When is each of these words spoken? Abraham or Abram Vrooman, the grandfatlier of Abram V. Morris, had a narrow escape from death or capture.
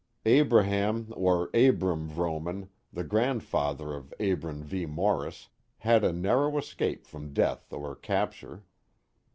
Abraham 0.25 1.13
or 1.15 1.51
Abram 1.53 2.09
Vrooman, 2.09 2.69
the 2.91 3.03
grandfatlier 3.03 3.95
of 3.95 4.11
Abram 4.19 4.63
V. 4.63 4.87
Morris, 4.87 5.49
had 5.77 6.03
a 6.03 6.11
narrow 6.11 6.57
escape 6.57 7.05
from 7.05 7.33
death 7.33 7.71
or 7.71 7.95
capture. 7.95 8.63